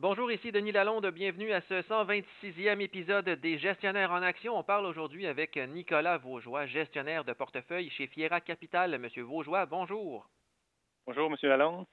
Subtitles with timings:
[0.00, 1.10] Bonjour, ici Denis Lalonde.
[1.10, 4.56] Bienvenue à ce 126e épisode des Gestionnaires en action.
[4.56, 8.98] On parle aujourd'hui avec Nicolas Vaugeois, gestionnaire de portefeuille chez Fiera Capital.
[8.98, 10.26] Monsieur Vaugeois, bonjour.
[11.06, 11.84] Bonjour, Monsieur Lalonde.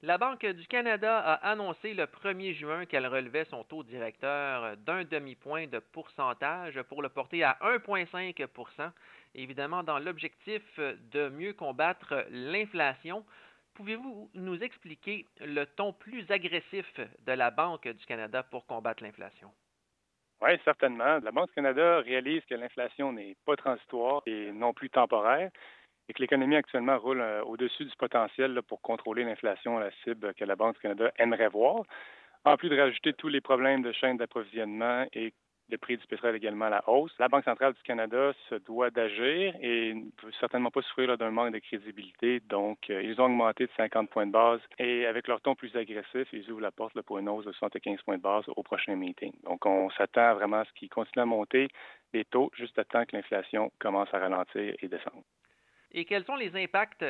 [0.00, 5.04] La Banque du Canada a annoncé le 1er juin qu'elle relevait son taux directeur d'un
[5.04, 8.90] demi-point de pourcentage pour le porter à 1,5%
[9.34, 13.22] évidemment dans l'objectif de mieux combattre l'inflation.
[13.74, 16.86] Pouvez-vous nous expliquer le ton plus agressif
[17.26, 19.50] de la Banque du Canada pour combattre l'inflation?
[20.40, 21.18] Oui, certainement.
[21.22, 25.50] La Banque du Canada réalise que l'inflation n'est pas transitoire et non plus temporaire
[26.08, 30.34] et que l'économie actuellement roule euh, au-dessus du potentiel pour contrôler l'inflation à la cible
[30.34, 31.82] que la Banque du Canada aimerait voir,
[32.44, 35.32] en plus de rajouter tous les problèmes de chaîne d'approvisionnement et
[35.74, 37.12] le prix du pétrole également à la hausse.
[37.18, 41.30] La Banque centrale du Canada se doit d'agir et ne peut certainement pas souffrir d'un
[41.30, 42.40] manque de crédibilité.
[42.48, 45.74] Donc, euh, ils ont augmenté de 50 points de base et avec leur ton plus
[45.76, 48.94] agressif, ils ouvrent la porte pour une hausse de 75 points de base au prochain
[48.94, 49.32] meeting.
[49.42, 51.68] Donc, on s'attend vraiment à ce qu'ils continuent à monter
[52.12, 55.24] les taux juste à temps que l'inflation commence à ralentir et descendre.
[55.90, 57.04] Et quels sont les impacts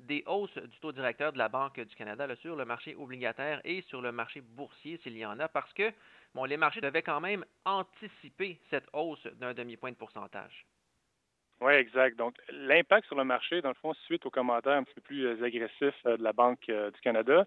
[0.00, 3.82] des hausses du taux directeur de la Banque du Canada sur le marché obligataire et
[3.82, 5.48] sur le marché boursier s'il y en a?
[5.48, 5.92] Parce que
[6.34, 10.66] bon, les marchés devaient quand même anticiper cette hausse d'un demi-point de pourcentage.
[11.60, 12.16] Oui, exact.
[12.16, 15.26] Donc, l'impact sur le marché, dans le fond, suite aux commentaires un petit peu plus
[15.26, 17.44] euh, agressifs euh, de la Banque euh, du Canada,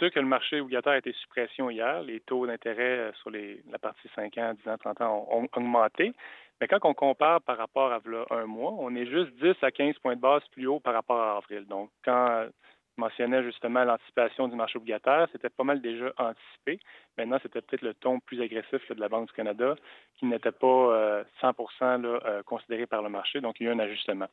[0.00, 2.02] c'est que le marché obligataire a été suppression hier.
[2.02, 6.12] Les taux d'intérêt sur la partie 5 ans, 10 ans, 30 ans ont, augmenté.
[6.60, 8.00] Mais quand on compare par rapport à
[8.30, 11.20] un mois, on est juste 10 à 15 points de base plus haut par rapport
[11.20, 11.66] à avril.
[11.66, 12.46] Donc, quand
[12.96, 15.28] mentionnais justement l'anticipation du marché obligataire.
[15.32, 16.78] C'était pas mal déjà anticipé.
[17.16, 19.74] Maintenant, c'était peut-être le ton plus agressif de la Banque du Canada
[20.16, 23.40] qui n'était pas 100% euh, euh, considéré par le marché.
[23.40, 24.28] Donc, il y a eu un ajustement.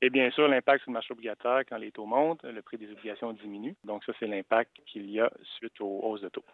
[0.00, 2.90] Et bien sûr, l'impact sur le marché obligataire, quand les taux montent, le prix des
[2.90, 3.76] obligations diminue.
[3.84, 6.44] Donc, ça, c'est l'impact qu'il y a suite aux hausses de taux.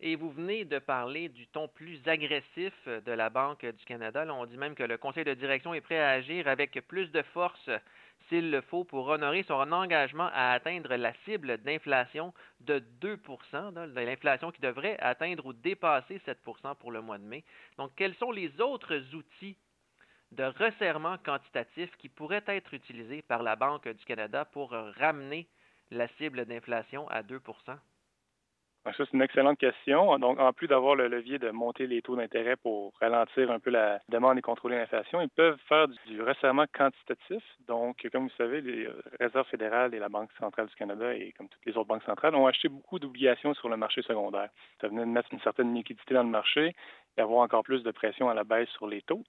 [0.00, 4.26] Et vous venez de parler du ton plus agressif de la Banque du Canada.
[4.30, 7.22] on dit même que le conseil de direction est prêt à agir avec plus de
[7.22, 7.70] force
[8.28, 14.00] s'il le faut pour honorer son engagement à atteindre la cible d'inflation de 2 de
[14.00, 17.42] l'inflation qui devrait atteindre ou dépasser 7% pour le mois de mai.
[17.78, 19.56] Donc, quels sont les autres outils
[20.32, 25.48] de resserrement quantitatif qui pourraient être utilisés par la Banque du Canada pour ramener
[25.90, 27.40] la cible d'inflation à 2
[28.92, 30.18] ça, c'est une excellente question.
[30.18, 33.70] Donc, en plus d'avoir le levier de monter les taux d'intérêt pour ralentir un peu
[33.70, 37.42] la demande et contrôler l'inflation, ils peuvent faire du resserrement quantitatif.
[37.66, 38.88] Donc, comme vous savez, les
[39.18, 42.34] réserves fédérales et la Banque centrale du Canada et comme toutes les autres banques centrales
[42.34, 44.50] ont acheté beaucoup d'obligations sur le marché secondaire.
[44.80, 46.74] Ça venait de mettre une certaine liquidité dans le marché
[47.16, 49.22] et avoir encore plus de pression à la baisse sur les taux.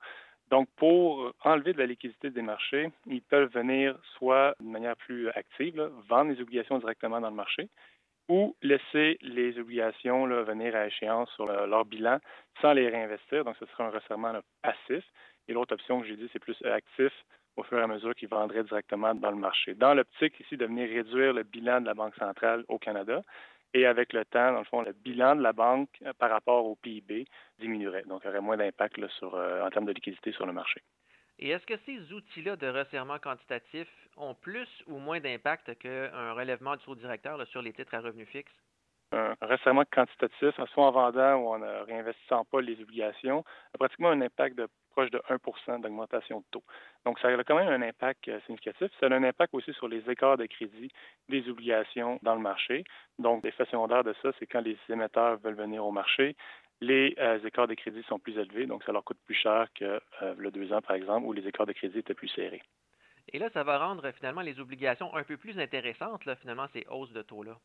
[0.49, 5.29] Donc, pour enlever de la liquidité des marchés, ils peuvent venir soit de manière plus
[5.29, 7.67] active, vendre les obligations directement dans le marché,
[8.29, 12.19] ou laisser les obligations venir à échéance sur leur bilan
[12.61, 13.45] sans les réinvestir.
[13.45, 15.03] Donc, ce sera un resserrement passif.
[15.47, 17.13] Et l'autre option que j'ai dit, c'est plus actif
[17.55, 19.73] au fur et à mesure qu'ils vendraient directement dans le marché.
[19.73, 23.21] Dans l'optique ici de venir réduire le bilan de la Banque centrale au Canada,
[23.73, 26.65] et avec le temps, dans le fond, le bilan de la banque euh, par rapport
[26.65, 27.25] au PIB
[27.59, 28.03] diminuerait.
[28.03, 30.81] Donc, il y aurait moins d'impact euh, en termes de liquidité sur le marché.
[31.39, 33.87] Et est-ce que ces outils-là de resserrement quantitatif
[34.17, 38.27] ont plus ou moins d'impact qu'un relèvement du taux directeur sur les titres à revenus
[38.27, 38.51] fixes?
[39.13, 44.09] Un resserrement quantitatif, soit en vendant ou en ne réinvestissant pas les obligations, a pratiquement
[44.09, 46.63] un impact de proche de 1% d'augmentation de taux.
[47.05, 48.91] Donc, ça a quand même un impact euh, significatif.
[48.99, 50.89] Ça a un impact aussi sur les écarts de crédit
[51.29, 52.83] des obligations dans le marché.
[53.19, 56.35] Donc, l'effet secondaire de ça, c'est quand les émetteurs veulent venir au marché,
[56.81, 59.99] les euh, écarts de crédit sont plus élevés, donc ça leur coûte plus cher que
[60.21, 62.61] euh, le deux ans, par exemple, où les écarts de crédit étaient plus serrés.
[63.29, 66.85] Et là, ça va rendre finalement les obligations un peu plus intéressantes, là, finalement, ces
[66.89, 67.57] hausses de taux-là.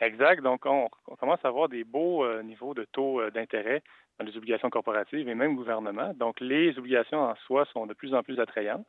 [0.00, 0.42] Exact.
[0.42, 0.88] Donc, on,
[1.18, 3.82] commence à avoir des beaux euh, niveaux de taux d'intérêt
[4.18, 6.12] dans les obligations corporatives et même gouvernement.
[6.14, 8.86] Donc, les obligations en soi sont de plus en plus attrayantes.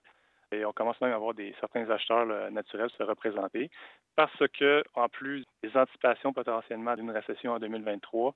[0.51, 3.71] Et on commence même à avoir des, certains acheteurs naturels se représenter
[4.15, 8.33] parce que, en plus des anticipations potentiellement d'une récession en 2023, euh,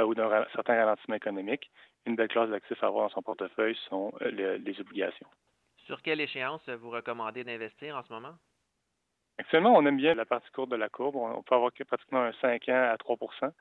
[0.00, 1.70] ou d'un certain ralentissement économique,
[2.06, 5.26] une belle classe d'actifs à avoir dans son portefeuille sont euh, les, obligations.
[5.86, 8.34] Sur quelle échéance vous recommandez d'investir en ce moment?
[9.38, 11.16] Actuellement, on aime bien la partie courte de la courbe.
[11.16, 13.52] On peut avoir pratiquement un 5 ans à 3%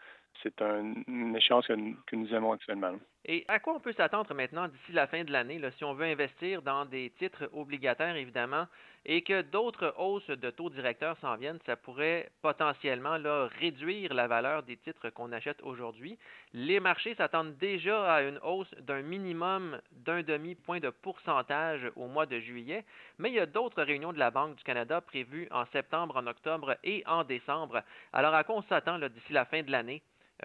[0.42, 2.94] c'est une échéance que, nous aimons actuellement.
[3.26, 6.06] Et à quoi on peut s'attendre maintenant d'ici la fin de l'année, si on veut
[6.06, 8.68] investir dans des titres obligataires, évidemment,
[9.06, 13.18] et que d'autres hausses de taux directeurs s'en viennent, ça pourrait potentiellement
[13.60, 16.18] réduire la valeur des titres qu'on achète aujourd'hui.
[16.54, 22.26] Les marchés s'attendent déjà à une hausse d'un minimum d'un demi-point de pourcentage au mois
[22.26, 22.86] de juillet,
[23.18, 26.28] mais il y a d'autres réunions de la Banque du Canada prévues en septembre, en
[26.28, 27.84] octobre et en décembre.
[28.14, 30.02] Alors à quoi on s'attend d'ici la fin de l'année?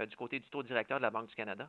[0.07, 1.69] du côté du taux directeur de la Banque du Canada?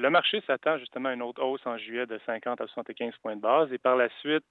[0.00, 3.36] Le marché s'attend justement à une autre hausse en juillet de 50 à 75 points
[3.36, 4.44] de base et par la suite,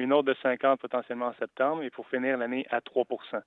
[0.00, 3.42] une autre de 50 potentiellement en septembre et pour finir l'année à 3%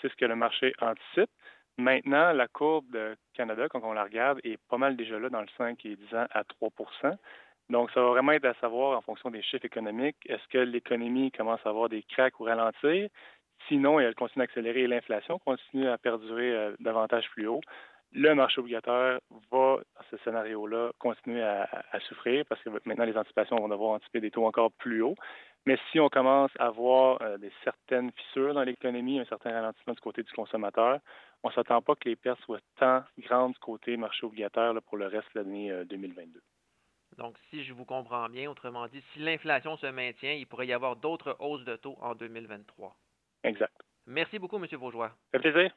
[0.00, 1.30] C'est ce que le marché anticipe.
[1.76, 5.40] Maintenant, la courbe de Canada, quand on la regarde, est pas mal déjà là dans
[5.40, 7.16] le 5 et 10 ans à 3%
[7.70, 11.32] Donc, ça va vraiment être à savoir en fonction des chiffres économiques, est-ce que l'économie
[11.32, 13.08] commence à avoir des cracks ou ralentir?
[13.68, 17.60] Sinon, elle continue à accélérer et l'inflation continue à perdurer euh, davantage plus haut
[18.14, 19.18] le marché obligataire
[19.50, 21.68] va, dans ce scénario-là, continuer à,
[22.08, 25.16] souffrir parce que maintenant, les anticipations vont devoir anticiper des taux encore plus hauts.
[25.66, 29.94] Mais si on commence à voir euh, des certaines fissures dans l'économie, un certain ralentissement
[29.94, 31.00] du côté du consommateur,
[31.42, 34.98] on ne s'attend pas que les pertes soient tant grandes du côté marché obligataire pour
[34.98, 36.38] le reste de l'année 2022.
[36.38, 36.42] Euh,
[37.16, 40.72] Donc, si je vous comprends bien, autrement dit, si l'inflation se maintient, il pourrait y
[40.72, 42.94] avoir d'autres hausses de taux en 2023.
[43.44, 43.74] Exact.
[44.06, 44.66] Merci beaucoup, M.
[44.78, 45.10] Bourgeois.
[45.32, 45.74] Ça fait plaisir.